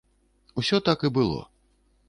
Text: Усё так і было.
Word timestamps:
Усё 0.61 0.81
так 0.89 1.07
і 1.09 1.13
было. 1.19 1.39